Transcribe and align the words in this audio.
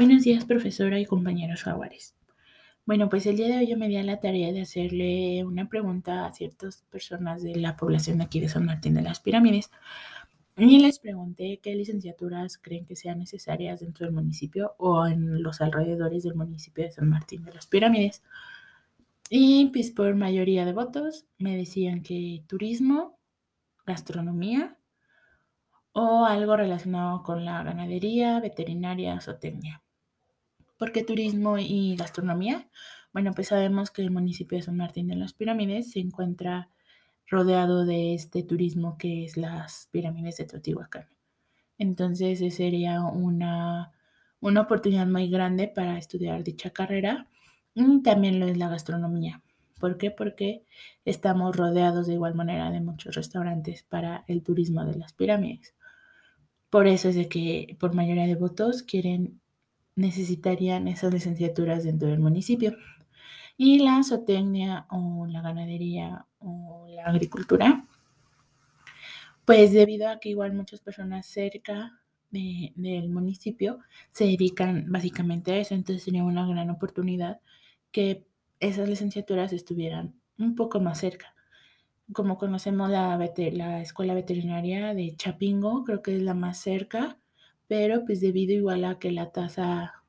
Buenos 0.00 0.22
días, 0.22 0.46
profesora 0.46 0.98
y 0.98 1.04
compañeros 1.04 1.62
jaguares. 1.62 2.14
Bueno, 2.86 3.10
pues 3.10 3.26
el 3.26 3.36
día 3.36 3.48
de 3.48 3.58
hoy 3.58 3.66
yo 3.66 3.76
me 3.76 3.86
di 3.86 3.98
a 3.98 4.02
la 4.02 4.18
tarea 4.18 4.50
de 4.50 4.62
hacerle 4.62 5.44
una 5.44 5.68
pregunta 5.68 6.24
a 6.24 6.32
ciertas 6.32 6.84
personas 6.88 7.42
de 7.42 7.56
la 7.56 7.76
población 7.76 8.16
de 8.16 8.24
aquí 8.24 8.40
de 8.40 8.48
San 8.48 8.64
Martín 8.64 8.94
de 8.94 9.02
las 9.02 9.20
Pirámides. 9.20 9.70
Y 10.56 10.78
les 10.78 11.00
pregunté 11.00 11.60
qué 11.62 11.74
licenciaturas 11.74 12.56
creen 12.56 12.86
que 12.86 12.96
sean 12.96 13.18
necesarias 13.18 13.80
dentro 13.80 14.06
del 14.06 14.14
municipio 14.14 14.74
o 14.78 15.06
en 15.06 15.42
los 15.42 15.60
alrededores 15.60 16.22
del 16.22 16.34
municipio 16.34 16.82
de 16.84 16.92
San 16.92 17.10
Martín 17.10 17.44
de 17.44 17.52
las 17.52 17.66
Pirámides. 17.66 18.22
Y 19.28 19.66
pues 19.66 19.90
por 19.90 20.14
mayoría 20.14 20.64
de 20.64 20.72
votos 20.72 21.26
me 21.36 21.58
decían 21.58 22.02
que 22.02 22.42
turismo, 22.46 23.18
gastronomía 23.84 24.78
o 25.92 26.24
algo 26.24 26.56
relacionado 26.56 27.22
con 27.22 27.44
la 27.44 27.62
ganadería, 27.62 28.40
veterinaria, 28.40 29.20
zootecnia. 29.20 29.82
¿Por 30.80 30.92
qué 30.92 31.04
turismo 31.04 31.58
y 31.58 31.94
gastronomía? 31.94 32.66
Bueno, 33.12 33.34
pues 33.34 33.48
sabemos 33.48 33.90
que 33.90 34.00
el 34.00 34.10
municipio 34.10 34.56
de 34.56 34.64
San 34.64 34.78
Martín 34.78 35.08
de 35.08 35.14
las 35.14 35.34
Pirámides 35.34 35.90
se 35.90 36.00
encuentra 36.00 36.70
rodeado 37.26 37.84
de 37.84 38.14
este 38.14 38.42
turismo 38.42 38.96
que 38.96 39.26
es 39.26 39.36
las 39.36 39.90
pirámides 39.92 40.38
de 40.38 40.46
Teotihuacán. 40.46 41.06
Entonces, 41.76 42.38
sería 42.54 43.02
una, 43.02 43.92
una 44.40 44.62
oportunidad 44.62 45.06
muy 45.06 45.28
grande 45.28 45.68
para 45.68 45.98
estudiar 45.98 46.42
dicha 46.44 46.70
carrera. 46.70 47.28
Y 47.74 48.00
también 48.00 48.40
lo 48.40 48.46
es 48.46 48.56
la 48.56 48.70
gastronomía. 48.70 49.42
¿Por 49.78 49.98
qué? 49.98 50.10
Porque 50.10 50.64
estamos 51.04 51.54
rodeados 51.54 52.06
de 52.06 52.14
igual 52.14 52.34
manera 52.34 52.70
de 52.70 52.80
muchos 52.80 53.14
restaurantes 53.14 53.82
para 53.82 54.24
el 54.28 54.42
turismo 54.42 54.82
de 54.86 54.96
las 54.96 55.12
pirámides. 55.12 55.74
Por 56.70 56.86
eso 56.86 57.10
es 57.10 57.16
de 57.16 57.28
que 57.28 57.76
por 57.78 57.94
mayoría 57.94 58.26
de 58.26 58.34
votos 58.34 58.82
quieren, 58.82 59.42
necesitarían 60.00 60.88
esas 60.88 61.12
licenciaturas 61.12 61.84
dentro 61.84 62.08
del 62.08 62.20
municipio. 62.20 62.76
Y 63.56 63.80
la 63.80 64.02
zootecnia 64.02 64.86
o 64.90 65.26
la 65.26 65.42
ganadería 65.42 66.26
o 66.38 66.86
la 66.88 67.04
agricultura, 67.04 67.86
pues 69.44 69.72
debido 69.72 70.08
a 70.08 70.18
que 70.18 70.30
igual 70.30 70.54
muchas 70.54 70.80
personas 70.80 71.26
cerca 71.26 72.00
del 72.30 73.10
municipio 73.10 73.80
se 74.12 74.24
dedican 74.24 74.86
básicamente 74.90 75.52
a 75.52 75.58
eso, 75.58 75.74
entonces 75.74 76.04
sería 76.04 76.24
una 76.24 76.46
gran 76.46 76.70
oportunidad 76.70 77.40
que 77.90 78.24
esas 78.60 78.88
licenciaturas 78.88 79.52
estuvieran 79.52 80.14
un 80.38 80.54
poco 80.54 80.80
más 80.80 80.98
cerca 80.98 81.34
como 82.12 82.38
conocemos 82.38 82.90
la, 82.90 83.16
la 83.52 83.80
escuela 83.80 84.14
veterinaria 84.14 84.94
de 84.94 85.14
Chapingo, 85.16 85.84
creo 85.84 86.02
que 86.02 86.16
es 86.16 86.22
la 86.22 86.34
más 86.34 86.58
cerca, 86.58 87.19
pero 87.70 88.04
pues 88.04 88.20
debido 88.20 88.52
igual 88.52 88.84
a 88.84 88.98
que 88.98 89.12
la 89.12 89.30
tasa 89.30 90.02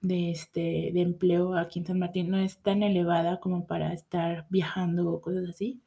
de, 0.00 0.30
este, 0.30 0.90
de 0.94 1.02
empleo 1.02 1.54
aquí 1.54 1.80
en 1.80 1.84
San 1.84 1.98
Martín 1.98 2.30
no 2.30 2.38
es 2.38 2.62
tan 2.62 2.82
elevada 2.82 3.40
como 3.40 3.66
para 3.66 3.92
estar 3.92 4.46
viajando 4.48 5.10
o 5.10 5.20
cosas 5.20 5.50
así, 5.50 5.82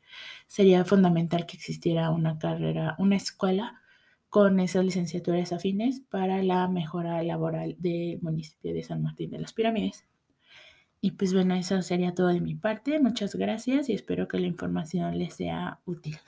sería 0.45 0.85
fundamental 0.85 1.47
que 1.47 1.57
existiera 1.57 2.11
una 2.11 2.37
carrera, 2.37 2.95
una 2.99 3.15
escuela 3.15 3.81
con 4.29 4.59
esas 4.59 4.85
licenciaturas 4.85 5.53
afines 5.53 6.01
para 6.01 6.43
la 6.43 6.67
mejora 6.67 7.23
laboral 7.23 7.77
del 7.79 8.21
municipio 8.21 8.71
de 8.71 8.83
San 8.83 9.01
Martín 9.01 9.31
de 9.31 9.39
las 9.39 9.53
Pirámides. 9.53 10.05
Y 11.01 11.13
pues 11.13 11.33
bueno, 11.33 11.55
eso 11.55 11.81
sería 11.81 12.13
todo 12.13 12.27
de 12.27 12.41
mi 12.41 12.53
parte. 12.53 12.99
Muchas 12.99 13.33
gracias 13.33 13.89
y 13.89 13.93
espero 13.93 14.27
que 14.27 14.37
la 14.37 14.45
información 14.45 15.17
les 15.17 15.33
sea 15.33 15.79
útil. 15.85 16.19